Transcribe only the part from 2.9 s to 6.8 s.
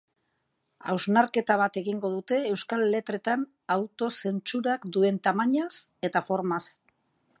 letretan auto-zentsurak duen tamainaz eta formaz.